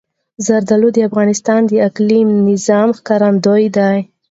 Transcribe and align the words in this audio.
زردالو 0.45 0.87
د 0.93 0.97
افغانستان 1.09 1.61
د 1.67 1.71
اقلیمي 1.87 2.35
نظام 2.49 2.89
ښکارندوی 2.97 3.65
ده. 3.75 3.89